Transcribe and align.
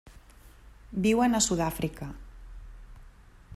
Viuen 1.05 1.37
a 1.39 1.43
Sud-àfrica. 1.47 2.09